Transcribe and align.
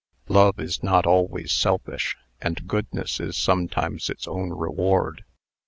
Love 0.29 0.59
is 0.59 0.81
not 0.81 1.05
always 1.05 1.51
selfish; 1.51 2.17
and 2.41 2.67
goodness 2.67 3.19
is 3.19 3.37
sometimes 3.37 4.09
its 4.09 4.27
own 4.27 4.49
reward. 4.49 5.23